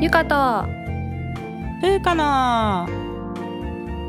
[0.00, 0.76] ゆかと。
[1.80, 2.86] ふうかな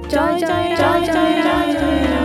[0.08, 2.18] ジョイジョイジョイジョイジョイ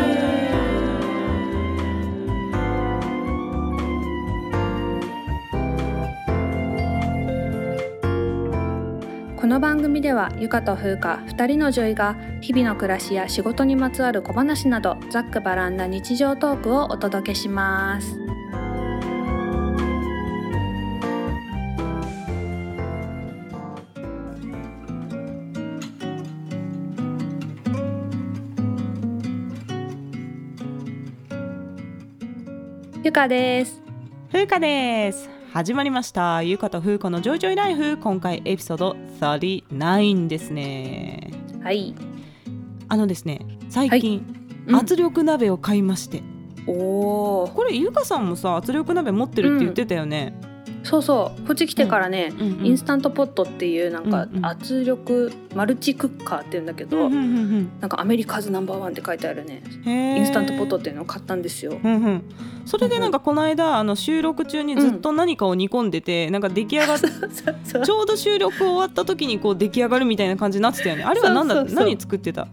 [9.37, 18.22] この番組ではゆかとふうか2人の女医が日々の暮らしや仕事にまつわる小話などざっくばらんな日常トークをお届けします
[33.13, 33.83] ゆかです。
[34.31, 35.29] ふうかです。
[35.53, 36.43] 始まりました。
[36.43, 37.99] ゆうかとふうかのジョイジョイライフ。
[37.99, 41.31] 今回エピソード39ですね。
[41.63, 41.95] はい。
[42.89, 44.25] あのですね最近、
[44.67, 44.77] うん。
[44.77, 46.23] 圧力鍋を買いまして。
[46.67, 50.35] おおこれゆうかさんもさ圧力鍋持ってるって言ってたよね、
[50.83, 54.47] そうそうこっち来てからね、うんうんインスタントポットっていうなんかうんうん。
[54.47, 61.79] 圧力マルチクッカーっていうんだけど、うんうんうんなんかアメリカズナンバーワンって書いてあるねインスタントポットっていうのを買ったんですよ。
[61.83, 62.25] うんうん、
[62.65, 67.11] それでなんかこの間あの収録中にずっと何かを煮込んでて、なんか出来上がっ そう
[67.65, 71.05] そうちょうど収録終わった時にこう出来上がるみたいな感じになってたよね。
[71.05, 72.49] あれは何だ何作ってた、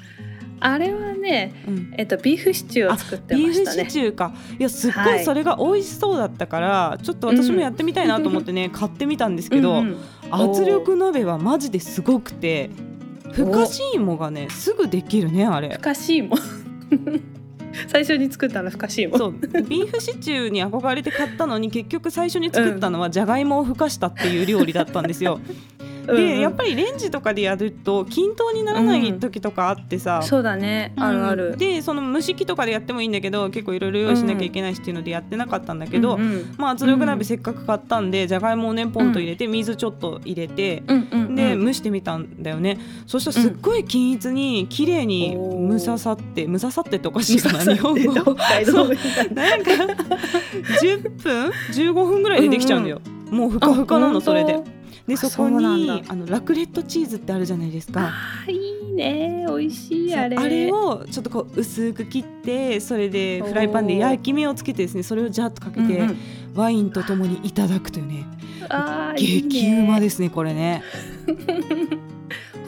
[0.59, 3.89] あれはね、うん、えっとビーフシチューを作ってビーフシましたね。
[3.89, 4.33] チューか。
[4.59, 5.21] いやすっごはい。
[5.21, 9.97] いそれが美味しそうだったから、ちょっと私もやってみたいなと思ってね、買ってみたんですけど、うんうん。
[10.31, 12.69] 圧力鍋はマジですごくて
[13.31, 15.69] ふかし芋がねすぐできるねあれ。
[15.69, 16.35] ふかしいも。
[17.88, 19.17] 最初に作ったのふかしいも。
[19.17, 19.31] そう。
[19.33, 25.39] ビーフシチューに憧れて買ったのに結局最初に作ったのはじゃがいもをふかしたっていう料理だったんですよ。
[26.15, 30.93] でやっぱりレンジとかでやると均等にならない時とかあってさ、そうだね。
[30.97, 31.49] あるある。
[31.51, 36.17] うんでその蒸し器とかでやってもいいんだけど結構いろいろ用意しなきゃいけないしっていうのでやってなかったんだけど、
[36.57, 40.83] まあ圧力鍋せっかく買ったんでじゃがいもをねポンと入れて水ちょっと入れて。
[41.29, 45.72] で蒸してみたんだよね、そしたらすっごい均一に綺麗におー。
[45.73, 48.13] 蒸ささって蒸ささってっておかしいかな日本語。
[48.13, 48.23] な。
[48.23, 48.35] なんか
[50.81, 53.01] 10分？15分ぐらいでできちゃうんだよ、
[53.31, 54.59] もうふかふかなのそれで
[55.09, 56.02] であそこにだ。
[56.08, 58.09] あのラクレットチーズってあるじゃないですか。
[58.09, 59.46] あーいいね。
[59.47, 60.38] 美味しいあれ。
[60.38, 66.18] あれをちょっとこう薄く切ってそれでフライパンで焼き目をつけてですねそれをジャッとかけて、うんうん。
[66.53, 68.25] ワインとともにいただくというね。
[68.70, 70.84] あ激うまですねこれね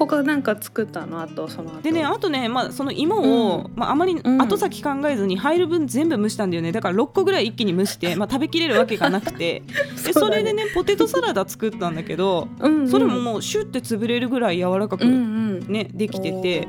[0.07, 1.81] 他なんか作ったのあとその後。
[1.81, 4.41] でねあとね、まあ、その芋を、うまあ、あまりん。
[4.41, 6.72] 後先考えずに入る分全部蒸したんだよね。
[6.72, 9.63] だから6個ぐらい一気に蒸して、 まあ、食べきれるわけがなくて。
[10.06, 12.88] でそれでねポテトサラダ作ったんだけどうんうん。
[12.90, 15.66] それももうシュッて潰れるぐらい柔らかくうんうん。
[15.67, 16.67] ね、できてて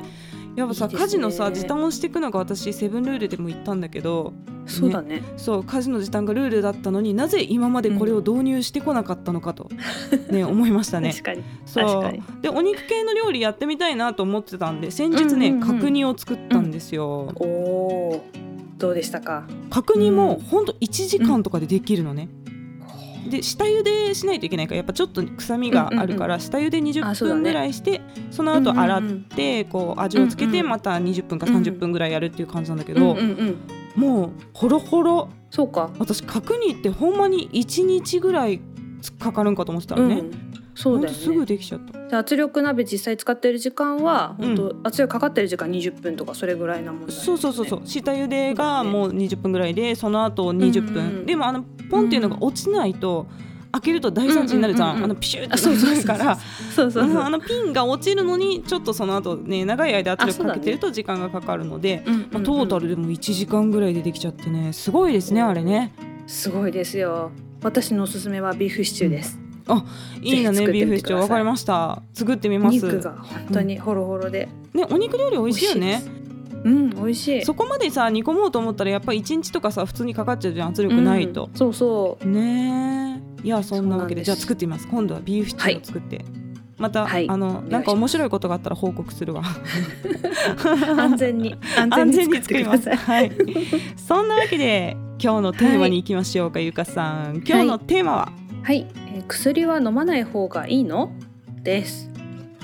[0.56, 0.94] やっぱさね。
[0.94, 4.32] 家事のさ時短をしていくのが私セブンルールでも言ったんだけど
[4.66, 5.22] そうだね。
[5.36, 9.68] そう家事の時短がルールだったのになぜ今までこれを導入してこなかったのかと、
[10.30, 11.10] ね思いましたね。
[11.10, 11.42] 確かに。
[11.66, 11.84] そう。
[11.84, 12.22] 確かに。
[12.42, 17.32] でお肉系の料理やってみたいなと思ってたんで先日ね、うんうんうん角煮を作ったんですよ。
[17.36, 18.24] おお
[18.78, 19.44] どうでしたか？
[19.70, 20.42] 角煮もうん。
[20.42, 22.28] ほんと1時間とかでできるのね。
[23.28, 27.40] で下茹でしないといけないからやっぱちょっと臭みがあるから、下茹で20あそうだね。
[27.42, 28.00] 分ぐらいして
[28.30, 33.16] その後洗ってこう味をつけてまた20分か30分ぐらいやるっていう感じなんだけうんど、
[33.96, 35.28] もうホロホロ。
[35.50, 35.90] そうか。
[35.98, 38.60] 私角煮ってほんまに1日ぐらい
[39.18, 42.08] かかるんかと思ってたらね、うんそうだよほんとすぐねできちゃった。
[42.08, 44.56] で圧力鍋実際使ってる時間はうん。
[44.56, 47.12] 本当圧力かかってる時間20分とかそれぐらいなもんね。
[47.12, 47.82] そうそうそうそう。
[47.84, 53.26] 下茹でがもう20分ぐらいでその後20分、うんうんでもあのポンっていうのが落ちないと
[53.72, 55.10] 開けると大惨事になるじゃん,、うんうんうんうん。
[55.12, 56.36] あのピシューってなるから。
[56.74, 57.22] そうそうそう。
[57.22, 64.72] あのピンが落ちるのにちょっとその後ね長い間圧力かけてると時間がかかるので、うんうんうんまあ、トータルでも1時間ぐらいでできちゃってね。
[64.72, 65.92] すごいですねあれね。
[66.26, 67.30] すごいですよ。
[67.62, 69.38] 私のおすすめはビーフシチューです
[70.20, 71.20] いいなねビーフシチュー。
[71.20, 72.02] わかりました。
[72.12, 72.74] 作ってみます。
[72.74, 74.48] 肉が本当にホロホロで。
[74.74, 76.02] ねお肉料理美味しいよね。
[76.64, 77.44] うん美味しい。
[77.44, 82.26] そこまでさ煮込もうと思ったらやっぱり1日とかさ普通にかかっちゃうじゃん圧力ないと、うんそうそう。
[82.26, 83.46] ねえ。
[83.46, 84.22] いやそんなわけで。
[84.22, 84.88] じゃあ作ってみます。
[84.88, 86.24] 今度はビーフシチューを作って、
[86.78, 87.28] また、はい。
[87.28, 89.42] あのなんか面白いことがあったら報告するわ。
[90.98, 92.96] 安全に安全に作ってください。
[92.96, 93.32] はい。
[93.96, 97.42] そんなわけで今日のテーマに行きましょうか、ゆかさん。
[97.46, 98.32] 今日のテーマは、
[98.62, 101.12] はい、えー薬は飲まない方がいいの？
[101.62, 102.10] です。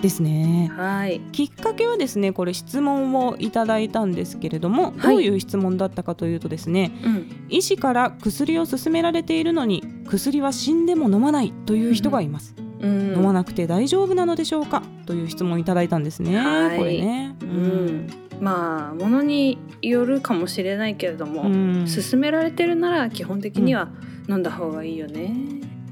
[0.00, 0.70] ですね。
[0.76, 1.20] はい。
[1.32, 5.16] きっかけはですねこれ質問をいただいたんですけれども、はい。
[5.16, 7.46] どういう質問だったかというとですねうん。
[7.48, 13.14] 医師から薬を勧められているのに薬は死んでも飲まないという人がいます、うん。
[13.16, 14.82] 飲まなくて大丈夫なのでしょうか？
[15.06, 16.78] という質問をいただいたんですね、はい。
[16.78, 18.08] これね、うん。
[18.40, 21.86] まあものによるかもしれないけれども、うん。
[21.86, 23.88] 勧められてるなら基本的には
[24.28, 25.34] 飲んだ方がいいよね、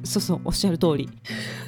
[0.07, 1.09] そうそうおっしゃる通り。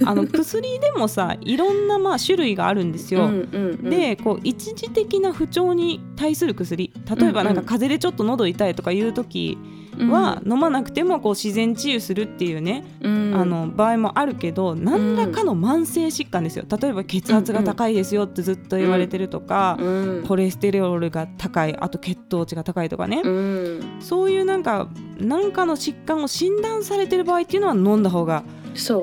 [0.04, 3.24] あの薬でもさいろんなまあ種類があるんですよ。
[3.24, 6.92] うんうんうん、でこう一時的な不調に対する薬。
[7.18, 9.58] 例えばなんか風邪でちょっと喉痛いとかいう時
[10.06, 16.64] は飲まなくてもこう自然治癒するっていうね、うん、あの場合もあるけど何らかの慢性疾患ですよ。
[16.80, 28.57] 例えば血圧が高いですよってずっと言われてるとか、うん、コレステロールが高いあと血糖値が高いとかね、うん、そういうなんか何かの疾患を診断されてる場合っていうのは飲んだ方がそうだね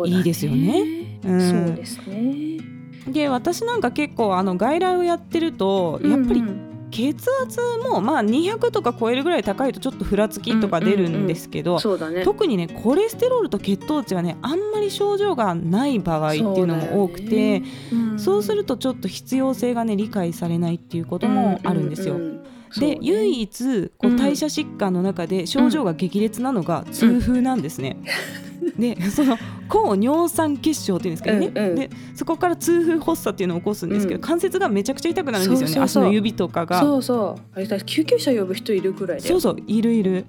[0.05, 0.83] いいですよね。
[1.23, 2.59] うんそうですね。
[3.07, 7.59] で私なんか結構あの外来をやってるとやっぱりうんうん血圧
[7.89, 12.23] もまあ200とか超えるぐらい高いとちょっとふらつきとか出るんですけど、そうだね。
[12.23, 17.63] 特にねコレステロールと血糖値がねあんまり症状がない場合っていうのも多くて
[18.15, 22.15] そう,、するとちょっと必要性がね理解されないっていうこともあるんですよ。
[22.15, 24.17] うううんで、唯一こううん。
[24.17, 27.97] 代謝疾患の中で症状が激烈なのが痛風なんですね。
[28.77, 29.37] でその
[29.69, 34.21] 抗尿酸血症っていうんですけどね、うんうんでそこから痛風発作っていうのを起こすんですけど、うん。
[34.21, 35.67] 関節がめちゃくちゃ痛くなるんですよね。
[35.67, 36.03] そうそうそう。
[36.03, 36.79] 足の指とかが。
[36.79, 37.41] そうそう。
[37.53, 39.21] あれだ救急車呼ぶ人いるくらい。
[39.21, 40.25] そうそういるいる。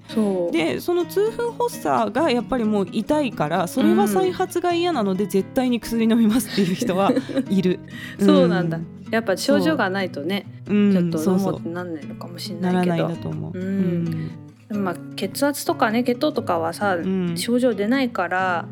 [0.51, 7.13] でその痛風発作がやっぱりもう痛いからそれは再発が嫌なので絶対に薬飲みますっていう人は
[7.49, 7.79] いる。
[8.19, 8.79] そうなんだ。
[9.11, 13.09] やっぱ症状がないとね、うん、ちょっと飲もそうってなんないのかもしれならないないけど。
[13.09, 13.15] ん。
[13.15, 14.83] だと思う、うん。
[14.83, 17.37] まあ血圧とかね血糖とかはさ、うん。
[17.37, 18.67] 症状出ないから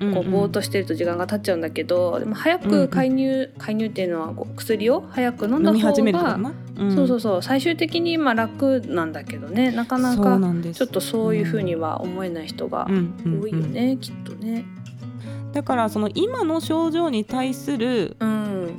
[0.00, 6.52] うんこうぼーっとしてると時間が経っちゃうんだけど、でも早く介入、介入っていうのはこう薬を早く飲んだ方始めるとかが、な、
[6.94, 7.42] そうそううそう。
[7.42, 9.70] 最終的にまあ楽なんだけどね。
[9.70, 10.40] なかなか
[10.72, 14.64] ちょっとそういうふうには思えない人が多いよね、きっとね。
[15.52, 18.70] だからその今の症状に対するうん、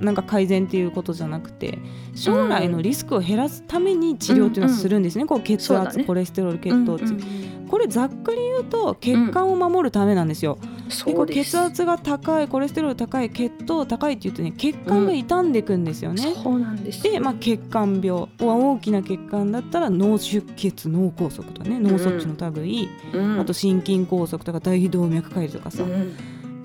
[0.00, 1.78] なんか改善っていうことじゃなくて
[2.14, 6.04] 将来のリスクを減らすために治療っていうのはするんですね、こう血圧、そうだね。
[6.04, 11.50] コレステロール血糖値、うんうんこれざっくり言うと血管を守るためなんですよ、ううです。
[11.50, 17.06] 血圧が高いコレステロール高い血糖高いっていうとね血管が傷んでいくんですよね、そうなんです。
[17.06, 23.40] よで、まあ、血管病は大きな血管だったら脳出血脳梗塞とかね脳卒中の類、うん。
[23.40, 26.16] あと心筋梗塞とか大動脈解離とかさ、うん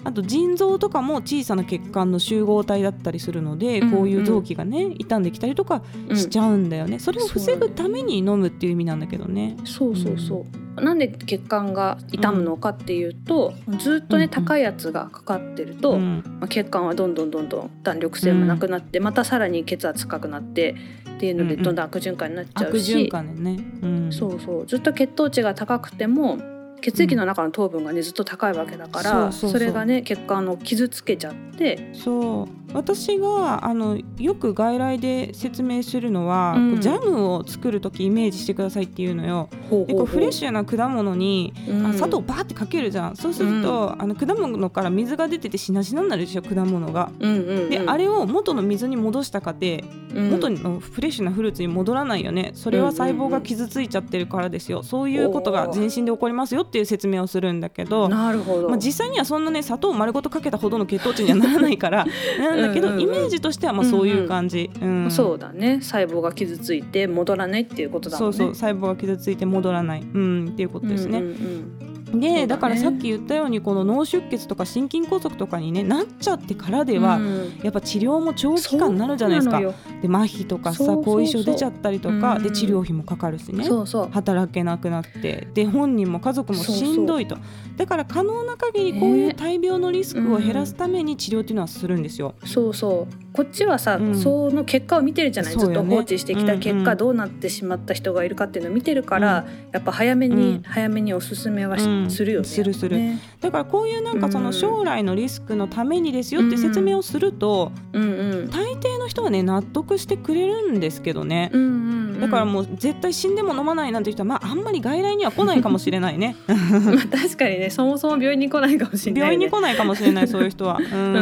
[0.03, 5.83] あと腎臓とかも小さな血管の集合体だったりするので、うんこういう臓器がね傷んできたりとか
[6.15, 9.57] しちゃうんだよね、それを防ぐために飲むっていう意味なんだけどね。
[9.65, 10.45] そうそうそ
[10.77, 14.45] う、なんで血管が傷むのかっていうと、ずっとねうんうん。
[14.45, 16.23] 高いやつがかかってると、うん。
[16.39, 20.75] まあ、血管はどんどんどんどん弾力性もなくなって、またさらに血圧高くなって
[21.15, 21.63] っていうのでうんうん。
[21.63, 24.65] どんどん悪循環になっちゃ悪うし、循環でね、うん、そうそう。
[24.65, 26.37] ずっと血糖値が高くても
[26.81, 32.61] 血液の中の糖分がねずっと高いわけだから、それがね血管を傷つけちゃって、そう。
[32.73, 36.81] 私があのよく外来で説明するのは、うん。
[36.81, 39.49] ジャムを作る時イメージしてくださいっていうのよ。
[39.69, 41.85] ほうフレッシュな果物に、うん。
[41.87, 43.15] あ砂糖バーってかけるじゃん。
[43.15, 47.11] そうすると、あの果物から水が出ててしなしなになるでしょ果物が。
[47.19, 49.83] うんうんうん、で、あれを元の水に戻したかて
[50.15, 50.29] うん。
[50.31, 52.51] 元のフレッシュなフルーツに戻らないよね。
[52.55, 54.83] それは細胞が傷ついちゃってるからですよ。
[54.83, 62.05] そういうことが全身で起こりますよっていう説明をするんだけど、なるほど、まあ、実際にはそんなね砂糖を丸ごとかけたほどの血糖値にはならないから
[62.39, 63.09] なんだけどうんうんうん。
[63.09, 65.11] イメージとしてはまあそういう感じ、うん。
[65.11, 65.79] そうだね。
[65.81, 68.37] 細胞が傷ついて戻らないっていうことだもんね。
[68.37, 68.55] そうそう。
[68.55, 71.19] 細胞が傷ついて戻らない、うん、っていうことですね。
[71.19, 72.47] うんうんうんでだね。
[72.47, 77.59] だからさっき言ったようにこの脳出血とか心筋梗塞とかに、ね、なっちゃってからでは、うん。
[77.63, 79.59] やっぱ治療も長期間になるじゃないですか。
[79.59, 79.67] で
[80.07, 82.43] 麻痺とかさ後遺症出ちゃったりとかうん。
[82.43, 83.63] で治療費もかかるしね。
[83.63, 84.09] そうそう。
[84.11, 87.37] 働けなくなってで本人も家族もしんどいと。
[87.77, 92.35] だから可能な限りこういう大病のリスクを減らすために治療っていうのはするんですよ。
[92.45, 93.13] そうそう。
[93.33, 94.15] こっちはさ、うん。
[94.15, 96.87] その結果を見てるじゃない、ずっと放置してきた結果、うん。
[96.89, 100.61] うんどうなってしまった人がいるかっていうのを見てるから、やっぱ早めに、うん。
[100.63, 102.47] 早めにおすすめはし、うんするよね。
[102.47, 102.97] するする。
[102.97, 103.19] ね。
[103.39, 108.05] だからこういうなんかその将来のリスクのためにですよって説明をするとうんう
[108.45, 108.49] ん。
[108.49, 111.49] 大抵の人はね納得してくれるんですけどね。
[111.53, 111.69] うんうん
[112.13, 112.21] うん。
[112.21, 116.35] だからもう絶対死んでも飲まないなんて人は、まあ、あんまり外来には来ないかもしれないね。
[116.47, 120.79] まあ確かにねそもそも病院に来ないかもしれない、ね、病院に来ないかもしれないそういう人は。
[120.81, 120.85] うん。
[120.85, 121.17] うんう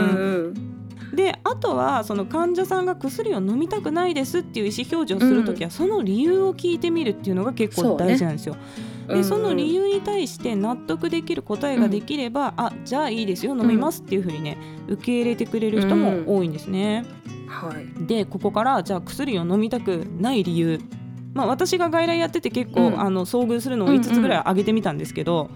[0.50, 0.68] ん
[1.19, 8.55] であとはその患者さんが薬を飲みたくないですっていう意思表示をするときは、その理由を聞いてみるっていうのが結構大事なんですよ。
[9.05, 14.57] でその理由に対して納得できる答えができれば、あじゃあいいですよ飲みますっていうふうにね
[14.88, 17.03] 受け入れてくれる人も多いんですね。
[17.47, 18.07] はい。
[18.07, 20.79] でここからじゃあ薬を飲みたくない理由。
[21.33, 23.01] まあ、私が外来やってて結構、うん。
[23.01, 25.49] あの遭遇するのを5つぐらい挙げてみたんですけど、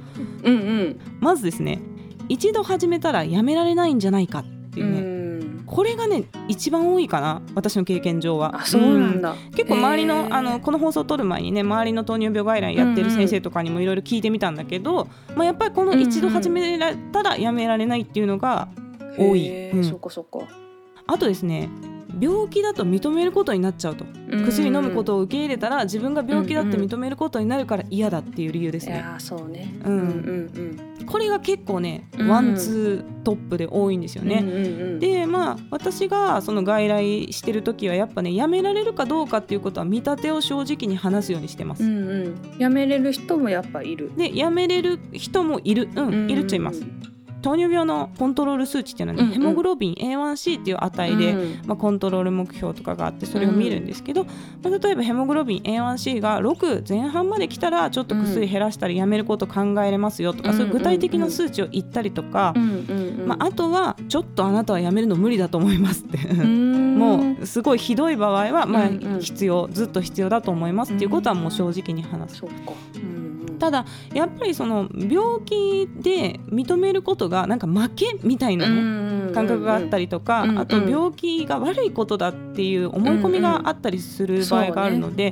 [0.44, 1.00] うんうん。
[1.22, 1.80] まずですね
[2.28, 4.44] 一度始めたらやめられないんじゃないかっ
[4.74, 5.23] ていううね、ん
[5.66, 8.62] これがね一番多いかな私の経験上は。
[8.62, 9.52] あそうなんだ、うん。
[9.52, 18.68] 結構周りのあのこの放送を撮る前にね周りの糖尿病外来やってる先生とかにもいろいろ聞いてみたんだけど、まあ、やっぱりこの一度始められたらやめられないっていうのが
[19.18, 19.80] 多い、うん。
[19.80, 20.40] へーそっかそっか。
[21.08, 21.70] あとですね
[22.24, 24.06] 病気だと認めることになっちゃうと。
[24.46, 28.96] 薬飲むことを受け入れたら自分が病気だって認めることになるから嫌だっていう理由ですね。
[28.96, 29.76] いやーそうね。
[29.84, 30.00] うん。
[30.00, 32.28] うんこれが結構ねうん。
[32.30, 34.40] ワンツートップで多いんですようんね。
[34.42, 34.60] うんうんう
[34.96, 35.00] ん。
[35.00, 41.84] でまあ私がその外来してる時はやっぱねやめられるかどうかっていうことは見立てを正直に話すようにしてます。
[41.84, 42.36] うんうん。
[42.58, 44.12] やめれる人もやっぱいる。
[44.16, 46.84] でやめれる人もいる、うん、いるっちゃいます。
[47.44, 51.62] 糖尿病のコントロール数値っていうのはね、ヘモグロビン A1C っていう値で、うん。
[51.68, 54.32] まあ、コントロール目標とかがあってそれを見るんですけど、ま
[54.66, 62.54] あ、例えばヘモグロビン A1C が6前半まで来たらちょっと薬減らしたりやめること考えれますよとか、うんそういう具体的な数値を言ったりとか、
[63.26, 66.18] まあ、あとはちょっとあなたはやめるの無理だと思いますって。
[66.30, 66.98] うん。
[66.98, 72.46] もうすごいひどい場合は、まあ必要ずっと必要だと思いますっていうことはもう正直に話す。
[72.46, 73.33] うん
[73.64, 85.32] ただやっぱりその病気で認めることがなんか負けみたいなね、感覚があったりりとか、うんうんあと病気が悪いことだっていう思い込みがあったりする場合があるので、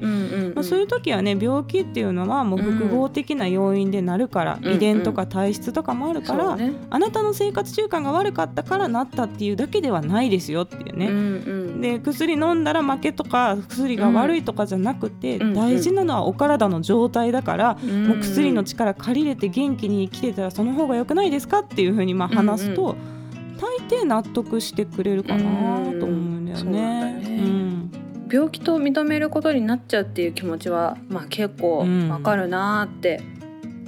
[0.55, 6.73] まあ、そういう時はね病気っていうのはもう複合的な要因でなるから、うん遺伝とか体質とかもあるから、ね。
[6.89, 11.07] あなたの生活習慣が悪かったからなったっていうだけではないですよっていうね。
[11.07, 11.17] うんう
[11.77, 18.07] んで薬飲んだら負けとか薬が悪いとかじゃなくて、うん大事なのはお体の状態だから、うん。
[18.07, 22.95] もう薬の力借りれて元気に生きてたらその方が良くないですかっていうふうにまあ話すと、
[23.59, 27.19] 大抵納得してくれるかなと思うんだよね。
[27.19, 27.27] ね。
[27.27, 27.91] うん。
[28.31, 33.21] 病気と認めることになっちゃうっていう気持ちはまあ結構わかるなーって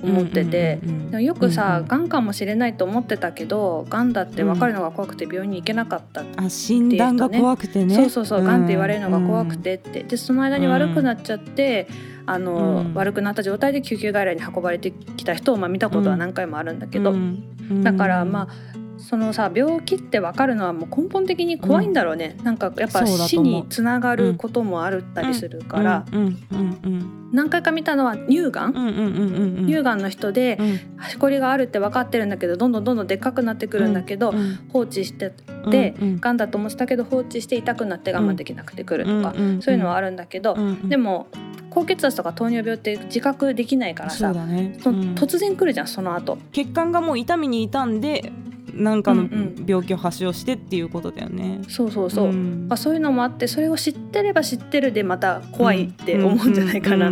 [0.04, 1.12] 思ってて、うんうんうんうん。
[1.12, 2.10] でもよくさ、うんうんがん。
[2.10, 7.96] かもしれないと思ってたけどがんだって分かるのが怖くて病院に行けなかった、あ診断が怖くてね。
[7.96, 8.46] そうそうそう、ん。
[8.46, 10.04] がんって言われるのが怖くてって。
[10.04, 11.88] でその間に悪くなっちゃって、
[12.26, 12.94] あのうん。
[12.94, 17.84] 悪くなった状態で救急外来に運ばれてきた人をまあ見たことは何回もあるんだけど、うん。
[17.84, 26.18] だからまあそのさ病気って分かるのはもう根本的に怖いんだろうね、なんかやっぱ死につながることもあるったりするから、うん。
[26.20, 26.80] うん。
[26.84, 27.30] うん。
[27.34, 28.88] 何回か見たのは乳がん、うん。
[28.88, 28.96] うん。
[28.96, 29.16] うん。
[29.16, 29.60] うん。
[29.60, 29.68] うん。
[29.68, 30.80] 乳がんの人でうん
[31.10, 34.70] しこりがあるって分かってるんだけどどんどんどんどんでっかくなってくるんだけど、うん。
[34.72, 35.34] 放置して
[35.66, 35.70] うん。
[35.70, 36.20] でうん。
[36.22, 39.58] がんだと思ってたけど放置して痛くなって我慢できなくてくるとか、うん。
[39.58, 39.62] ん。
[39.62, 40.68] そういうのはあるんだけど、うん。
[40.68, 40.90] うん。
[40.90, 41.28] でも
[41.70, 48.32] 高血圧とか糖尿病って自覚できないからそさ突然来るじゃんその後血管がもう痛みに痛んで
[48.74, 49.28] なんかの
[49.68, 51.62] 病気を発症してっていうことだよね。
[51.68, 52.68] そうそうそう、ん。
[52.70, 57.12] あそういうのもあってそれを知ってれば知ってるでまた怖いって思うんじゃないかな。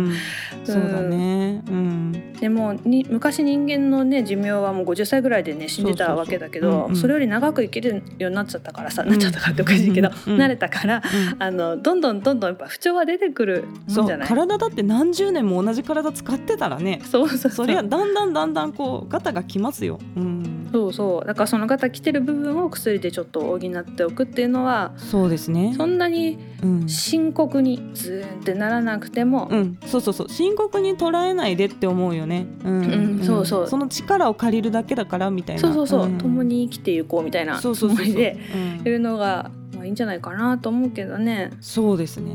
[0.64, 1.62] そうだね。
[1.68, 2.32] うん。
[2.40, 11.02] でもに昔人間のね寿命はもう50歳ぐらいでね死んでたわけだけどそれより長く生きるようになっちゃったからさ、なっちゃったからっておかしいけど、慣れたから
[11.38, 14.28] あのどんどんどんどんやっぱ不調は出てくるもそうんじゃない？
[14.28, 17.52] 体だって何十年も同じ体使ってたらねそうそうそう。
[17.52, 20.00] そりゃだんだんだんだんこうガタがきますよ。
[20.16, 20.68] うん。
[20.72, 21.26] そうそう。
[21.26, 25.74] だからその方来てる部分を薬でちょっと補っておくっていうのはそうですね。
[25.76, 26.88] そんなにうん。
[26.88, 30.30] 深刻にズーンってならなくても、うん、そうそうそう。
[30.30, 33.18] 深刻に捉えないでって思うよね、うん。
[33.18, 33.68] うんそうそう。
[33.68, 35.60] その力を借りるだけだからみたいな。
[35.60, 36.16] そうそうそう、ん。
[36.16, 38.80] 共に生きていこうみたいなつもりでうん。
[38.80, 41.50] いるのが、まあ、いいんじゃないかなと思うけどね。
[41.60, 42.34] そうですね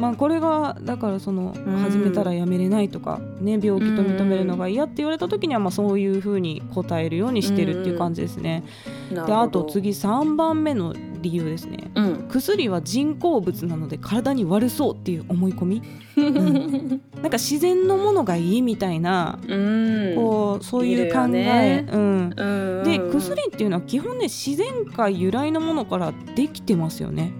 [0.00, 1.80] まあこれがだからそのうん。
[1.80, 8.64] 始めたらやめれないとか、ね病気と認めるのが嫌って言われた時にはまあそういうふうに答えるようにしてるっていう感じですね。
[9.10, 11.90] であと次3番目の理由ですね。
[11.94, 12.28] うん。
[12.28, 15.82] 薬は人工物なので体に悪そうっていう思い込み、
[16.20, 17.00] ん。
[17.22, 20.14] なんか自然のものがいいみたいな、うん。
[20.16, 21.88] こうそういう考え、ね。
[21.92, 22.84] うん、うん。
[22.84, 27.32] で薬っていうのは基本ね自然界由来のものからできてますよね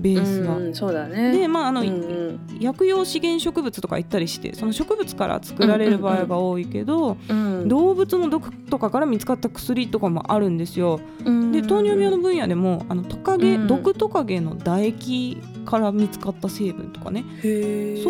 [0.00, 0.56] ベースは。
[0.56, 1.32] うんそうだね。
[1.32, 2.40] でまああの、うんうん。
[2.60, 7.68] 薬用資源植物とか言ったりしてその植物から作られる場合が多いけど、うん。
[7.68, 11.00] 動物の毒とかから見つかった薬とかもあるんですよ。
[11.52, 13.66] で糖尿病の分野でもあのトカゲ、うん。
[13.66, 17.24] 毒トカゲの唾液から見つかった成分とかね。
[17.42, 17.50] そう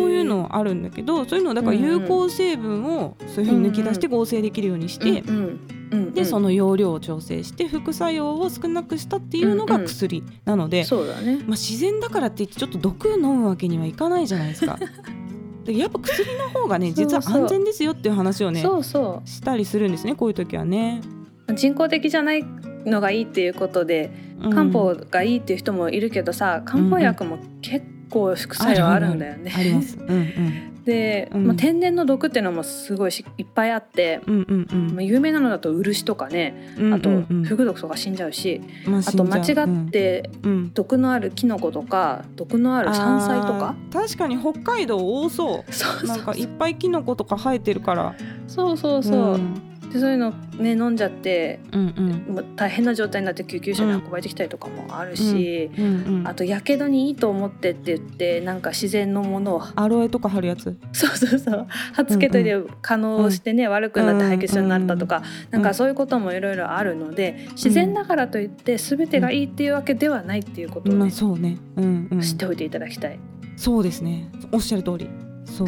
[0.09, 5.59] いうのあるんだけどそういうのだから有効成分をそういうふうに抜き出して合成できるようにして、うんうん
[5.91, 11.37] うんでその容量を調整して副作用を少なくしたっていうのが薬なので、そうだね。
[11.37, 14.77] まあ、自然だからって言ってちょっと毒飲むわけにはいかないじゃないですか。
[15.65, 21.01] でやっぱ薬の方がね実は安全ですよっていう話をねそうそしたりするんですねこういう時はね。
[21.47, 22.45] う人工的じゃない
[22.85, 29.53] のがいいっていうことでうん漢方がいいっていう人もいるけどさ漢方薬も結構副作用あるんだよね。
[29.55, 29.97] あります。
[29.97, 31.47] うんうんで、うん。
[31.47, 34.95] まあ、天然の毒っていうのもすごいしいっぱいあって、うんうんうん。
[34.95, 37.43] まあ、有名なのだと漆とかねうんあとうんうん。
[37.43, 40.73] フグ毒とか死んじゃうし、まあと間違ってうんうん。
[40.73, 43.75] 毒のあるキノコとか毒のある山菜とか。
[43.91, 48.15] 確かに北海道多そそううなんかいっぱいキノコとか生えてるから。
[48.47, 52.55] そうそうそう、んでそういうのね飲んじゃってうんうん。
[52.55, 60.77] 大変な状態になって救急車で運ばれてきたりとかもあるし、うんうんあとやけどにいいと思ってって言ってなんか自然のものをアロエとか貼るやつ？
[60.91, 61.55] そうそうそう。
[61.55, 61.67] は
[62.03, 71.57] っつけといて可能してね、悪くなって敗血症になったとか、なんかそういうこともいろいろあるので自然だからといって全てがいいっていうわけではないっていうことをね、まあそうね。
[71.77, 72.21] うんうん。
[72.21, 73.19] 知っておいていただきたい。
[73.55, 74.29] そうですね。
[74.51, 75.09] おっしゃる通り
[75.49, 75.67] そう。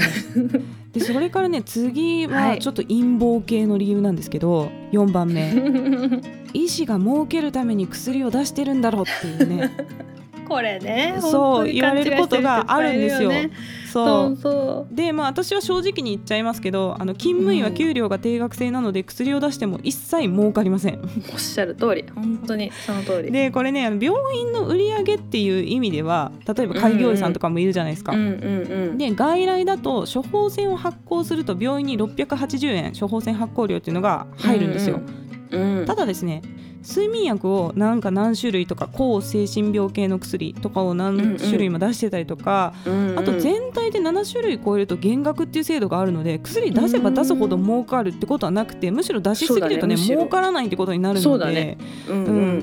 [0.93, 2.59] でそれからね 次ははい。
[2.59, 5.53] ちょっと陰謀系の理由なんですけど4番目。
[6.53, 9.71] 医師が儲けるために薬を出してるんだろうっていうね。
[10.47, 13.31] これねそう言われることがあるんですよ。
[13.31, 13.37] そ
[13.91, 20.95] そううそでまあ私は正直に言っちゃいますけどあの勤務医は給料が定額制なので薬を出しても一切儲かりません。
[20.95, 23.31] うおっしゃる通り本当にその通り。
[23.31, 28.13] でこれねあの病院の売り上げっていう意味では例えば開業医さんとかもいるじゃないですか。
[28.13, 28.97] うんうんうん。
[28.97, 35.01] で外来だと処方箋を発行すると病院に680円処方箋発行料っていうのが入るんですよ。
[35.05, 35.21] うん
[35.51, 35.85] うん。
[35.85, 36.41] ただですね
[36.83, 43.19] 睡眠薬をなんか何種類とか抗精神病系の薬とかを何種類も出してたりとか、うんうん。
[43.19, 51.77] あと全体で7種類超えると減額っていう制度があるので薬出せば出すほど儲かるってことはなくてむしろ出しすぎるとねね儲からないってことになるそので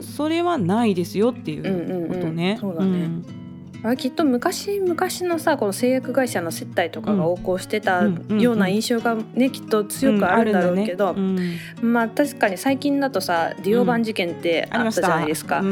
[0.02, 2.58] それはないですよっていうことね。
[2.62, 2.70] うん。
[2.70, 3.06] そうだね。
[3.06, 3.37] ん
[3.82, 11.38] あきっと昔昔のさこの製薬会社の接待とかが横行してたような印象がねきっと強くあるんだろうけど、うん
[11.80, 15.62] まあ確かに最近だとさディオバン事件ってあったじゃないですか。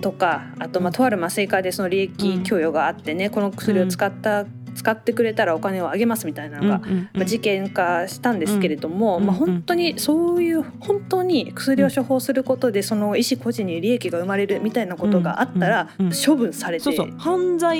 [0.00, 6.80] とかあとまあとある麻酔科でその利益供与があってね、この薬を使った、使ってくれたらお金をあげますみたいなのが、
[7.12, 15.88] まあ、事件化したんですけれども、うんまあ、本当にそういう本当に薬を処方することでその医師個人に利益が生まれるみたいなことがあったら
[16.26, 16.88] 処分されて、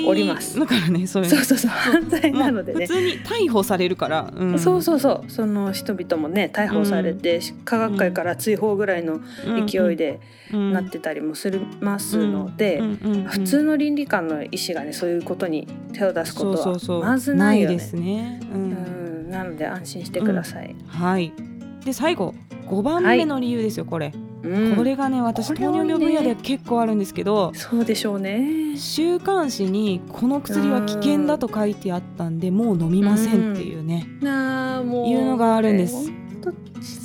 [0.05, 0.59] おります。
[0.59, 1.57] だからね そうそうそう。
[1.57, 1.71] そう。
[1.77, 2.85] 犯罪なのでね。
[2.85, 2.93] 普。
[2.93, 4.59] 通に逮捕されるから、うん。
[4.59, 5.31] そうそうそう。
[5.31, 9.19] その人々もね逮捕されて、科学界から追放ぐらいの
[9.67, 10.19] 勢いで
[10.51, 12.81] なってたりもするますので、
[13.25, 17.75] 普通の倫理観の医師がねそういうことに手を出すことそうそうまずないよね。
[17.75, 19.27] ですね、ううん。
[19.27, 20.75] んなので安心してください。
[20.87, 21.33] はい。
[21.85, 22.33] で最後。
[22.67, 24.75] 5番目の理由ですよ、これ、うん。
[24.75, 28.77] これがね私糖尿病分野では結構あるんですけどそうでしょうね。
[28.77, 35.07] 週刊誌にこの薬は危険だと書いてあったんでもう飲みませんっていうね、なあもう。
[35.07, 36.09] いうのがあるんです。
[36.41, 36.53] 本当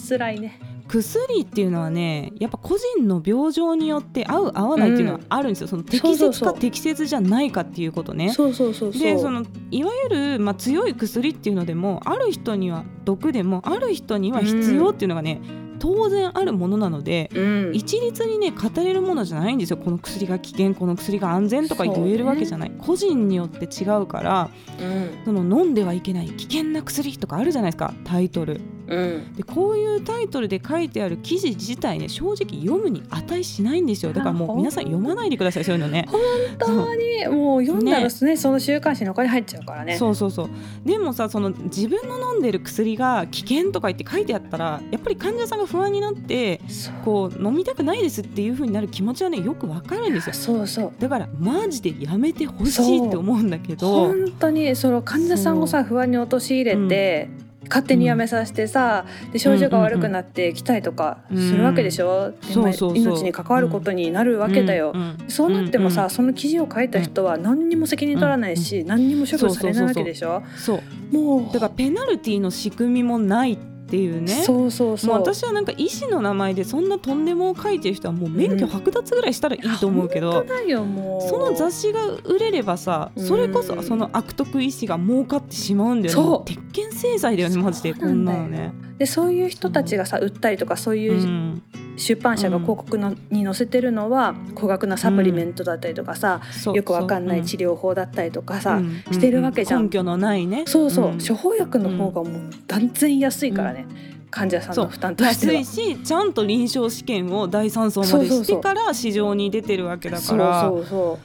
[0.08, 0.60] 辛いね。
[0.88, 8.32] 薬っていうのはねやっぱ個人の病状によって合う合わないっていうのはあるんですよ、その適切か適切じゃないかっていうことね。
[8.32, 9.02] そうそうそうそう。
[9.02, 15.40] でそのいわゆる、まあ、強い薬っていうのでもある人には毒でもある人には必要っていうのがね、
[15.78, 19.76] 当然あるものなのでうん、一律にね語れるものじゃないんですよ。
[19.76, 25.10] この薬が危険この薬が安全とか言えるわけじゃない、個人によって違うからうん。
[25.24, 27.94] その飲んではいけない危険な薬とかあるじゃないですか。
[28.04, 28.60] タイトル。
[28.88, 29.34] うん。
[29.34, 34.12] でこういうタイトルで書いてある記事自体ね正直読むに値しないんですよ。
[34.12, 36.06] だからもう皆さん読まないでくださいそういうのね。
[36.08, 36.20] 本
[36.58, 37.08] 当に。
[37.28, 39.96] もう読んだらねその週刊誌にお金入っちゃうからね。
[39.96, 40.48] そうそうそう。
[40.84, 46.60] でもさその自分の飲んでる薬が危険とか言って書いてあったらやっぱり患者さんが不安になって
[47.04, 50.34] こう飲みたくないですっていう風になる気持ちはねよくわかるんですよ。
[50.34, 50.92] そうそう。
[50.98, 57.28] だからマジでやめてほしいって思うんだけど本当にその患者さんをさ不安に陥れて、
[57.64, 62.96] 勝手にやめさせてさ、で症状が悪くなって来たりとかするわけでしょ、うそうそう。
[62.96, 70.42] 命に関わることになるわけだよ、うんうんそうなってもさ、うんその記事を書いた人は何にも責任取らないし、何にも処分されないわけでしょ？
[70.56, 71.52] そうもう。
[71.52, 74.42] だからペナルティーの仕組みもないっていうね。
[74.44, 75.10] そうそうそう。
[75.14, 81.28] もう私はなんか医師の名前でそんなとんでもを書いてる人はもう免許剥奪ぐらいしたらいいと思うけど、本当だよもう。
[81.28, 86.22] その雑誌が売れればさそれこそその悪徳医師が儲かってしまうんだよね。
[86.22, 86.44] そう。
[86.44, 87.94] 鉄拳制裁だよねマジで。
[87.94, 88.72] こんなのね。
[88.98, 91.62] でそういう人たちがさ売ったりとかそういううん
[91.98, 99.02] 出版社が広告の、に載せてるのは高額なサプリメントだったりとかさ、そうよくわかんない治療法だったりとかさ、うん。
[99.12, 99.84] してるわけじゃん。
[99.84, 100.64] 根拠のないね。
[100.66, 101.18] そうそう、ん。
[101.18, 103.86] 処方薬の方がもう断然安いからね、
[104.30, 105.52] 患者さんの負担としては。
[105.54, 110.62] 安いしちゃんと臨床試験を第三層までしてから市場に出てるわけだから。
[110.62, 111.18] そうそうそ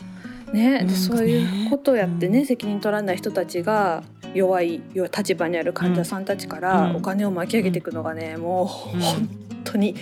[0.52, 0.86] うね、ね。
[0.86, 2.46] でそういうことをやってね、うん。
[2.46, 4.82] 責任取らない人たちが弱い
[5.16, 6.96] 立場にある患者さんたちからうん。
[6.98, 9.02] お金を巻き上げていくのがねもううん。
[9.02, 9.30] 本
[9.64, 9.96] 当に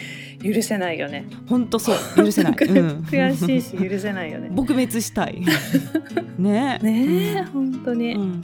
[0.43, 1.97] 許せないよね、本当そう。
[2.15, 2.57] 許せない、うん。
[3.09, 4.49] 悔しいし許せないよね。
[4.49, 5.41] 撲滅したい。
[6.37, 6.79] ね。
[6.81, 8.41] ねえ、本当に、うん。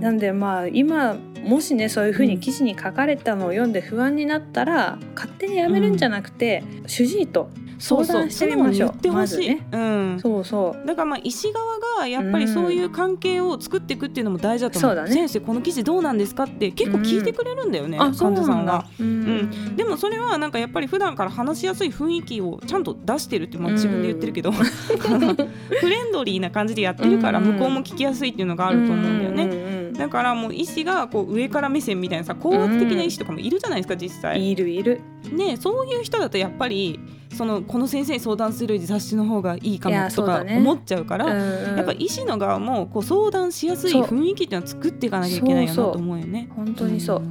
[0.00, 8.88] なんでまあ今もしねそういうふうに記事に書かれたのを読んで不安になったら勝手にやめるんじゃなくて、主治医と相談してみましょう。
[8.88, 9.66] そうそうまずね。
[9.72, 10.86] うん、そうそう。
[10.86, 18.84] だからまあ医師側がやっぱりそういう関係を作っていくっていうのも大事だと思う,、そうだね先生この記事どうなんですかって結構聞いてくれるんだよね、う患者さなんが。。
[18.98, 29.46] うんでもそれはなんかやっぱり普段から話しやすい雰囲気をちゃんと出してるってまあ自分で言ってるけど、 フレンドリーな感じでやってるからうん向こうも聞きやすいっていうのがあると思うんだよね。
[29.46, 34.50] ねだからもう医師がこう上から目線みたいなさ高圧的な医師とかもいるじゃないですか実際。
[34.50, 35.00] いるいる。
[35.32, 37.00] ねそういう人だとやっぱり
[37.36, 46.48] そのこの先生に相談するより雑誌の方がいいかいもとか思っちゃうから、ややっぱ医師の側もこう相談しやすい雰囲気っていうのは作っていかなきゃいけないよなと思うよね。
[46.56, 47.22] 本当にそう。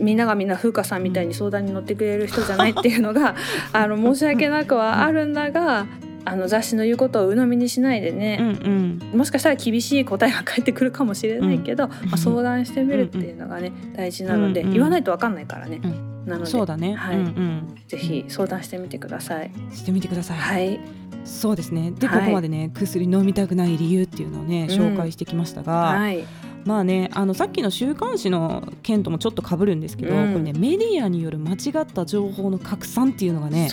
[0.00, 3.36] みんながみんな風花さんみたいに相談に乗ってくれる人じゃないっていうのが
[3.72, 5.86] あの申し訳なくはあるんだが
[6.24, 14.66] あの雑誌の言うことを鵜呑みにしないでうんね、うんもしかしたら厳しい答えが返ってくるかもしれないけど、まあ、相談してみるっていうのがね大事なので、うん。
[14.68, 17.16] うん言わないと分かんないからね、うなのでそうだね、はい。
[17.16, 19.50] うんうん、ぜひ相談してみてください。
[19.72, 20.38] してみてください。
[20.38, 20.80] はい、
[21.24, 21.90] そうですね。
[21.92, 22.20] で、はい。
[22.20, 24.80] ここまでね薬飲みたくない理由っていうのをねうん。
[24.80, 26.24] 紹介してきましたが、はい、
[26.64, 30.32] まあねあのさっきの週刊誌の件ともちょっと被るんですけど、うん。
[30.32, 33.70] これねメディアによる間違った情報の拡散っていうのがね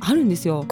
[0.00, 0.66] あるんですよ。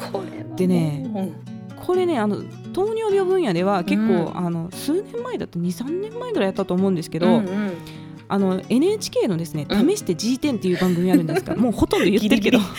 [0.57, 1.35] でねうん。
[1.83, 2.43] これねあの
[2.75, 4.37] 糖尿病分野では結構、うん。
[4.37, 7.73] あの数年前だと23年前ぐらいやったと思うんですけど、うんうん
[8.31, 9.89] あの NHK のですね「うん。
[9.89, 12.59] 試して G10」っていう番組あるんですが、 もうほとんど言ってるけど。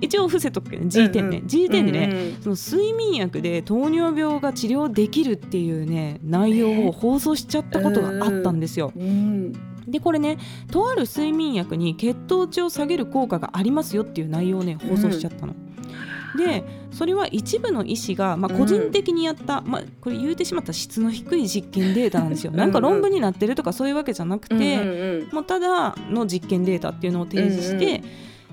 [0.00, 1.32] 一応伏せとくけど、ね、G10 ね、うんうん。
[1.46, 8.92] G10 でね、うんうんその睡眠薬で糖尿病が治療できるっていうね内容を放送しちゃったことがあったんですよ。
[8.96, 9.52] うん。
[9.88, 10.38] でこれね
[10.70, 15.54] とある睡眠薬に血糖値を下げる効果がありますよっていう内容をね放送しちゃったの。
[16.36, 22.28] でそれは一部の医師が、まあ、個人的にやった、まあ、これ言うてしまったら質の低い実験データなん。
[22.30, 22.52] ですよ。
[22.52, 24.64] なんか論文になってるとかそういうわけじゃなくて、うんう
[25.26, 28.02] んもうただの実験データっていうのを提示して、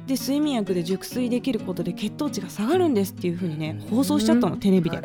[0.08, 5.00] で睡眠薬で熟睡できることで血糖値が下がるんですっていうふうにね放送しちゃったの、テレビで。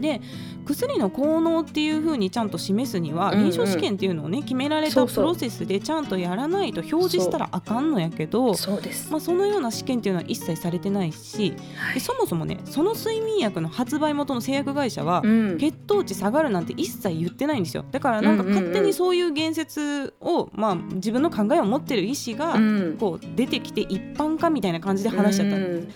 [0.00, 0.20] で
[0.64, 3.50] 薬の効能っていうふうにちゃんと示すには、うんうん。
[3.50, 11.94] 臨床試験っていうのをね決められたプロセスでちゃんとやらないと表示したらあかんのやけどそうです、まあ、そのような試験っていうのは一切されてないしはい。
[11.94, 15.58] でそもそもねその睡眠薬の発売元の製薬会社は、うん。
[15.58, 17.84] 血糖値下がるなんて一切言ってないんですよ。
[17.90, 22.96] だからなんか勝手にそういう言説を、まあ、自分の考えを持ってる医師が、うん。
[22.98, 25.88] こう出てきて一般化みたいな感じで話しちゃった、うん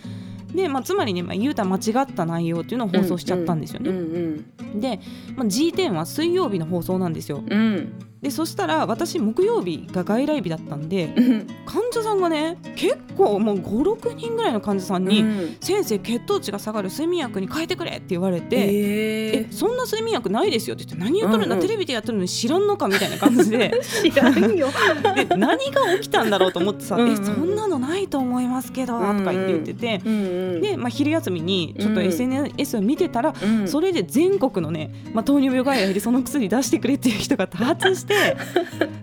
[0.54, 5.00] で、まあ、つまりね、まあ、言うたら間違った内容っていうのを放送しちゃったんですよね、うんで、
[5.36, 7.42] まあ、G10 は水曜日の放送なんですよ。
[7.46, 7.92] うんうん
[8.24, 11.46] でそしたら私木曜日が外来日だったんでうん。
[11.66, 15.56] 患者さんがね結構もう56人ぐらいの患者さんに、うん。
[15.60, 21.60] 先生血糖値が下がる睡眠薬に変えてくれって言われて、ええそんな睡眠薬ないですよって言って何言っとるんだ、うん。
[21.60, 23.70] うんテレビでやってるのに知らんのかみたいな感じで。
[23.70, 24.68] ー、 知らんよ。
[25.14, 27.02] で何が起きたんだろうと思ってさ「うん。
[27.02, 30.16] うんえそんなのないと思いますけど」とか言って言ってて、うんう
[30.58, 30.60] ん。
[30.62, 32.06] で、まあ、昼休みにちょっとうん。
[32.06, 33.68] SNS を見てたら、うん。
[33.68, 38.13] それで全国のね、まあ、糖尿病外来でその薬出してくれっていう人が多発して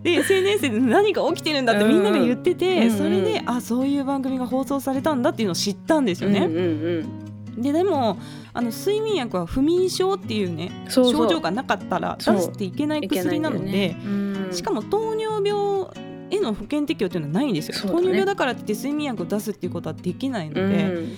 [0.03, 2.97] で SNS で何が起きてるんだってみんなが言ってて、うんうん。
[2.97, 6.39] それであそういう番組が放送されたんだっていうのを知ったんですよね。
[6.39, 6.59] うんう
[7.27, 8.17] んででも
[8.53, 14.01] あの睡眠薬は不眠症っていうね症状がなかったら出していけない薬なので、ね。
[14.03, 14.49] うん。
[14.51, 16.00] しかも糖尿病へ
[16.41, 20.67] の保険適用っていうのはないんですよ、糖尿病だからって睡眠薬を出すっていうことはできないので、う
[21.01, 21.11] ん。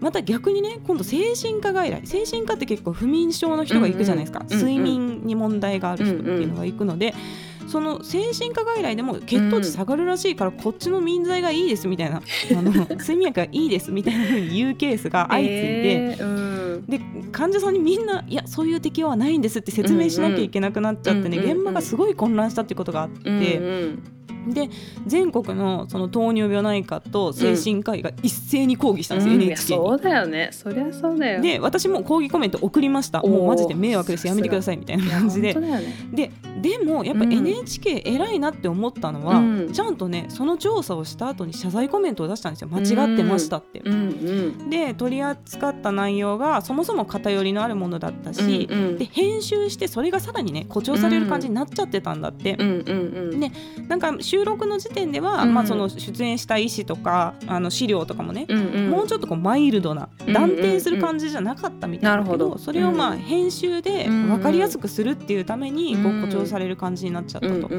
[0.00, 4.58] また逆にね今度精神科外来精神科って結構不眠症の人が行くじゃないですか、うんうん。
[4.58, 7.14] 睡眠に問題がある人っていうのが行くので、
[7.66, 12.18] その精神科外来でも血糖値下がるらしいからこっちの眠剤がいいですみたいな、
[12.56, 16.10] あの睡眠薬がいいですみたいな風に言うケースが相次いで。
[16.12, 16.54] えーうん
[16.88, 17.00] で
[17.32, 24.02] 患者さんにみんないやそういう適用はないんですって説明しなきゃいけなくなっちゃってね、うんうん現場がすごい混乱したっていうことがあって、うん
[24.48, 24.68] で
[25.06, 29.42] 全国のその糖尿病内科と精神科医が一斉に抗議したんですよ、うん。
[29.42, 29.88] NHK に。
[29.88, 30.48] そうだよね。
[30.52, 31.40] そりゃそうだよ。
[31.40, 33.22] で私も抗議コメント送りました。
[33.22, 35.54] もうマジで迷惑ですやめてくださいみたいな感じで。
[35.54, 35.82] ね。
[36.12, 36.30] で
[36.60, 37.32] でもやっぱうん。
[37.32, 39.72] NHK 偉いなって思ったのは、うん。
[39.72, 42.68] ちゃんとねその調査をした後に謝罪コメントを出したんですよ。
[42.68, 43.80] 間違ってましたって。
[43.84, 43.96] うんう
[44.66, 44.70] ん。
[44.70, 48.98] で取り扱った内容がそもそも偏りのあるものだったし、うんうん。
[48.98, 53.40] で編集してそれがさらにね誇張される感じになっちゃってたんだって、うんうんうん。
[53.40, 53.52] ね
[53.88, 55.54] なんか週収録の時点では、うん。
[55.54, 58.90] まあ、その出演した医師とかあの資料とかもね、うんうん。
[58.90, 62.58] もうちょっとこうマイルドなうん断定する感じじゃなかったみたいだけど、なるほど。
[62.58, 63.18] それをまあうん。
[63.18, 67.70] 編集でうん分かりやすくするっていうためにこううん誇張される感じになっちゃったと。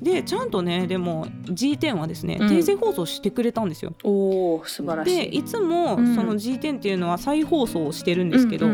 [0.00, 2.48] でちゃんとねでも G10 はですねうん。
[2.48, 3.92] 訂正放送してくれたんですよ。
[4.02, 5.16] おお素晴らしい。
[5.16, 6.14] でいつもうん。
[6.14, 8.68] その G10 っていうのは再放送をしてるんですけど、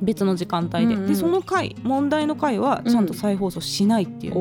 [0.00, 4.38] 別の時間帯で,、でその回問題の回はちゃんと再放送しないっていう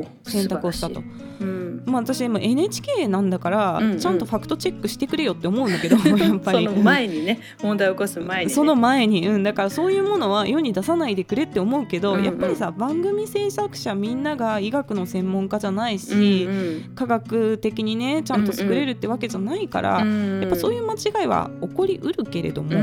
[0.00, 1.02] ね、選択をしたと。
[1.42, 1.82] うん。
[1.86, 3.98] まあ、私も NHK なんだから、うんうん。
[3.98, 6.64] ちゃんとファクトチェックしてくれよって思うんだけど やっぱり。
[6.64, 8.54] その前にね問題を起こす前にね。
[8.54, 12.24] その前に、うん、だからそういうものは世に出さないでくれって思うけど、うんうん。
[12.24, 16.82] やっぱりさ番組制作者みんなが医学の専門家じゃないし、うんうん。
[16.94, 22.80] 科学的にねちゃんと作れるってわけじゃないから、うんやっぱそういう間違いは起こりうるけれども、うんう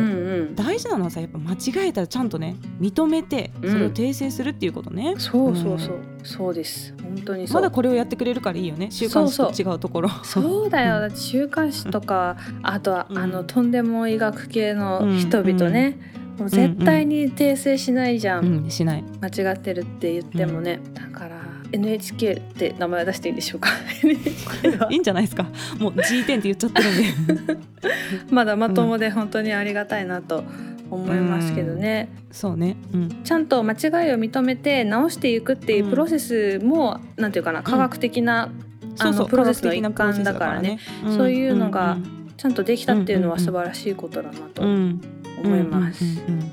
[0.52, 0.56] ん。
[0.56, 5.98] 大事なのはさやっぱ間違えたらちゃんとね認めてそれを訂正するっていうことね、そうそうそう。
[6.24, 6.94] そうです。
[7.02, 8.88] 本当にまだこれをやってくれるからいいよね。
[8.92, 10.10] 週刊誌と違うところ。
[10.24, 11.00] そうだよ。
[11.00, 15.98] だって週刊誌とかあとはうんあのとんでも医学系の人々ね。
[16.38, 18.66] もう絶対に訂正しないじゃうん。
[18.68, 18.70] ん。
[18.70, 19.04] しない。
[19.22, 20.80] 間違ってるって言ってもね。
[20.94, 21.38] だから
[21.72, 23.70] NHK って名前を出していいんでしょうか？
[24.90, 25.44] いいんじゃないですか？
[25.78, 27.58] もう G10 って言っちゃってるんで。
[28.32, 30.44] まだまともで本当にありがたいなと
[30.92, 32.76] 思いますけどね、そうね。
[32.94, 33.24] うん。
[33.24, 33.78] ちゃんと間違い
[34.12, 38.52] を認めて直していくっていうプロセスも、なんていうかな科学的な、
[39.00, 40.80] あのプロセスの一環だからね。
[41.16, 41.98] そういうのが
[42.38, 44.70] ちゃんとできたっていうのは素晴らしいことだなとうん。
[44.70, 45.02] うん
[45.44, 46.04] 思います。
[46.04, 46.52] うんうんうんうん。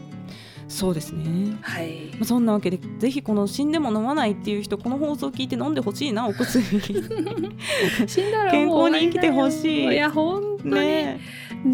[0.69, 1.57] そうですね。
[1.63, 2.11] はい。
[2.13, 6.65] まあそんなわけでぜひこの死んでも飲まないっていう人この放送を聞いて飲んでほしいなお薬。
[8.07, 9.93] 死んだら健もう康に生きてほしい。
[9.93, 11.21] いや本当に、ね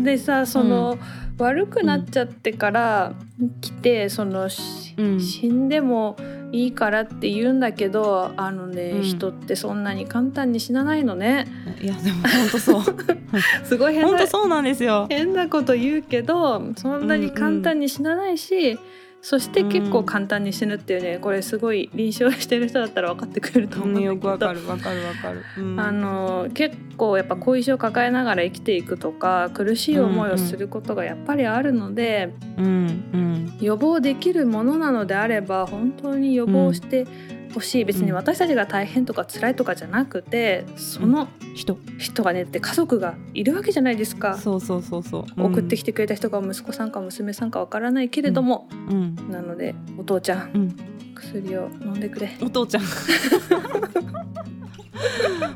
[0.03, 0.99] でさその、
[1.39, 3.15] 悪くなっちゃってから
[3.61, 5.21] 来てその、しうん。
[5.21, 6.17] 死んでも
[6.53, 9.03] いいからって言うんだけどあのね、うん。
[9.03, 11.47] 人ってそんなに簡単に死なないのね。
[11.81, 12.83] いやでも本当そう。
[13.65, 15.07] すごい変な本当そうなんですよ。
[15.09, 18.79] 変なこと言うけどそんなに簡単に死なないし、
[19.25, 25.81] そして結構簡単に死ぬっていうねこれすごい臨床してる人だったら分かってくれると思うんだねけど、よくわかるわかるわかる、うん。
[25.81, 33.59] あの結構やっぱ後遺症を抱えながら生きていくとか苦しい思いをすることがやっぱりあるので、うんうん。
[33.61, 37.07] 予防できるものなのであれば本当に予防して
[37.55, 41.79] ほしい、別に私たちが大変とか辛いとかじゃなくてその人。
[41.99, 44.37] 人がねって家族がいるわけじゃないですか。
[44.37, 45.43] そうそうそうそう。
[45.45, 49.17] 送ってきてくれた人が息子さんか娘さんかわからないけれども、うん。
[49.31, 50.77] なのでお父ちゃんうん。
[51.15, 52.37] 薬を飲んでくれ。
[52.41, 52.83] お父ちゃん。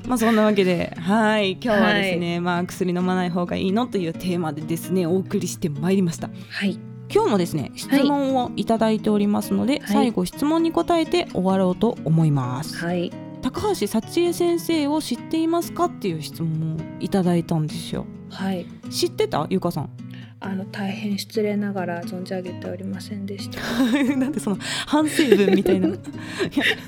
[0.07, 1.53] まあそんなわけではい。
[1.53, 6.31] 今日はですね、まあ薬飲まない方がいいのというテーマでですねお送りしてまいりました。
[6.51, 6.79] はい、
[7.13, 9.83] 今日もですね質問をいただいておりますので、はい。
[9.87, 18.07] 最後質問に答えて終わろうと思います、はい、高橋幸恵先生を知っていますかっていう質問をいただいたんですよ。
[18.31, 18.67] はい。
[18.91, 19.47] 知ってた？
[19.51, 19.91] ゆかさん。
[20.39, 23.59] あの大変失礼ながら存じ上げておりませんでした。
[24.17, 25.89] なんでその反省文みたいな。
[25.89, 25.97] いや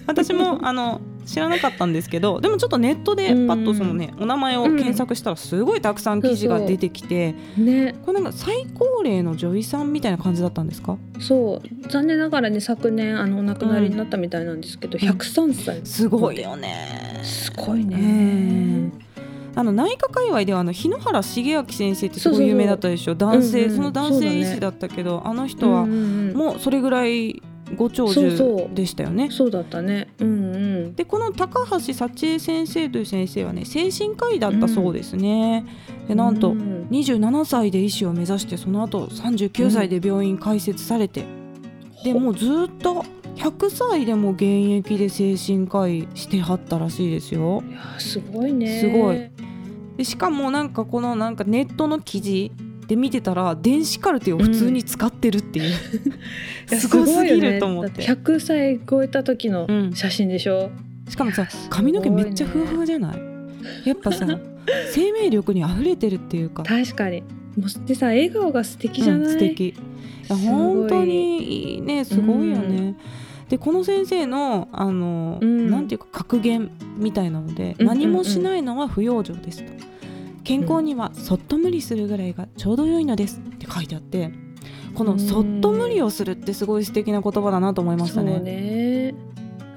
[0.07, 10.97] 私もあの知らなかったんですけどでもちょっとネットでパッとそのね、お名前を検索したらすごいたくさん記事が出てきて、ね、これなんか最高齢の女医さんみたいな感じだったんですか？
[11.21, 11.89] そう。
[11.89, 15.09] 残念ながらね昨年あのお亡くなりになったみたいなんですけど、うん。
[15.09, 15.81] 103歳。
[15.85, 17.21] すごいよね。
[17.23, 17.89] すごいうん。
[17.91, 18.93] ね。
[19.55, 23.15] あの内科界隈ではあの日野原重明先生ってすごい有名だったでしょ？
[23.17, 26.37] 男性、うんうんその男性医師だったけど、あの人はうんうんうん。
[26.37, 27.38] もうそれぐらい
[27.77, 29.31] ご長寿うでしたよね。
[29.31, 30.09] そうだったね。
[30.19, 30.95] うんうん。
[30.95, 35.65] でこの高橋幸恵先生という先生はね精神科医だったそうですね。
[36.07, 41.25] でなんとうん27歳で医師を目指してその後39歳で病院開設されて、
[42.05, 43.05] でもうずっと
[43.37, 47.63] 100歳でも現役で精神科医してはったらしいですよ。
[47.69, 48.81] いやすごいね。
[48.81, 49.31] すごい。
[49.97, 52.53] でしかもなんかこのなんかネットの記事
[52.89, 55.67] で見てたら電子カルテを普通に使ってるっていう、
[56.71, 58.03] いやすごすぎると思って。
[58.03, 60.71] だ100歳超えた時のうん写真でしょ？
[61.09, 63.89] しかもさ髪の毛めっちゃふわふわじゃない？
[63.89, 64.27] やっぱさ
[64.93, 66.63] 生命力に溢れてるっていうか。
[66.63, 67.21] 確かに。
[67.57, 69.27] もうでさ笑顔が素敵じゃない？
[69.27, 69.69] うん素敵。
[69.69, 69.75] い
[70.29, 72.05] や本当にね。
[72.07, 72.51] すごい。
[72.51, 72.95] よね、
[73.51, 75.71] でこの先生のあの、うん。
[75.71, 77.87] なんていうか格言みたいなので、うん。
[77.87, 79.73] 何もしないのは不養生ですと
[80.49, 84.31] 健康にはそっと無理するぐらいがちょうど良いのですって書いてあって
[84.95, 88.41] このそっと無理をするってすごい素敵な言葉だなと思いましたね。
[88.41, 89.15] ね。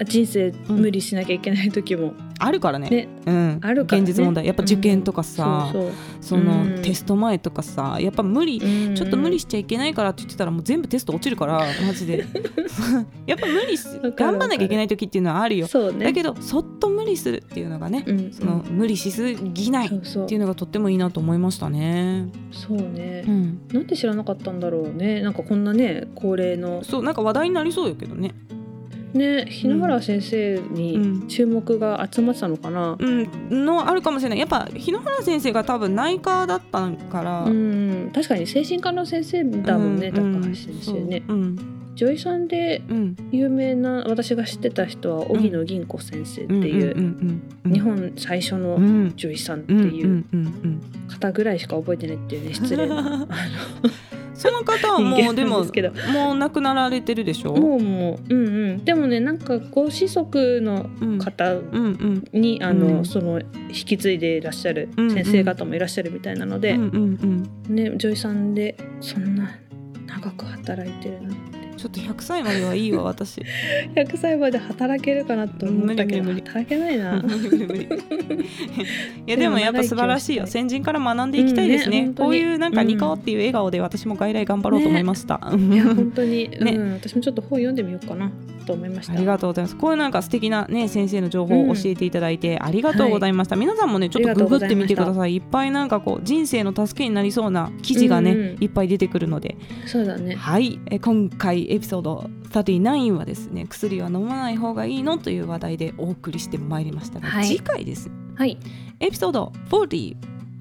[0.03, 3.07] 人生無理しなきゃいけない時も、あるからね、ね。
[3.25, 4.45] うん、あるから、ね、現実問題。
[4.45, 12.25] やっぱ受験とかさ、うん、その、テスト前とかさやっぱ無理、ちょっと無理しちゃいけないからって言ってたらもう全部テスト落ちるからマジで。
[13.27, 13.77] やっぱ無理
[14.15, 22.27] 頑張んなきゃいけない時っていうのはあるよ、ね、だけどそっと無理するっていうのがね、うん、その無理しすぎないっていうのがとってもいいなと思いましたね。
[22.51, 25.21] そうね、うん、なんで知らなかったんだろうね。
[25.21, 26.83] なんかこんなね恒例の。
[26.83, 28.33] そうなんか話題になりそうやけどね
[29.13, 34.39] ね日野原先生に注目が集まってたのかな、うん、うん、のあるかもしれない。
[34.39, 41.23] やっぱ日野原先生が多分内科だったから、うん、確かに精神科の先生だもんね、高橋先生ね。
[41.27, 42.81] うん女医さんで
[43.31, 46.95] 有名な、私が知ってた人は荻野銀子先生っていう
[47.71, 48.77] 日本最初の
[49.15, 50.25] 女医さんっていう
[51.07, 53.27] 方ぐらいしか覚えてないっていうね失礼な。
[54.33, 57.53] その方はもうでももう亡くなられてるでしょ？
[57.55, 58.83] もうもううんうん。
[58.83, 61.53] でもねなんかご子息の方
[62.33, 63.45] に、あの、その引
[63.85, 69.51] き継いでいらっしゃる先生方もいらっしゃるみたいなので、ね女医さんでそんな
[70.07, 71.29] 長く働いてるな
[71.81, 73.41] ちょっと100歳まではいいわ私。
[73.95, 77.17] 100歳まで働けるかなと思ったけど働けないな。
[77.25, 77.25] い
[79.25, 80.45] やでもやっぱ素晴らしいよ。
[80.45, 82.01] 先人から学んでいきたいですね。
[82.01, 88.29] うんね、こういうなんかニコっていう笑顔で私も外来頑張ろうと思いました、ね、いや本当に、ね、うん、私もちょっと本読んでみようかな
[88.71, 89.13] と思いました。
[89.13, 89.75] ありがとうございます。
[89.75, 95.35] こういうなんか素敵なね先生の情報を教えていただいてありがとうございました、うんはい、皆さんもねちょっとググってみてください。
[95.35, 99.57] いっぱいなんかこう人生の助けになりそうな記事がね、うんうん、いっぱい出てくるので。
[99.85, 100.35] そうだね。
[100.35, 100.79] はい。
[100.89, 108.57] え今回エピソード39はですね薬は飲まない方がいいのという話題でお送りしてまいりましたが、はい、次回です、はい、
[108.99, 110.15] エピソード40